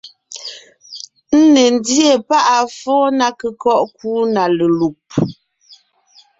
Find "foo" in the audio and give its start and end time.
2.77-3.05